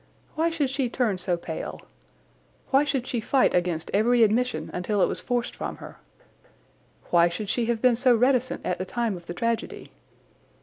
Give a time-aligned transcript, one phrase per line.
[0.33, 1.79] Why should she turn so pale?
[2.71, 5.99] Why should she fight against every admission until it was forced from her?
[7.11, 9.91] Why should she have been so reticent at the time of the tragedy?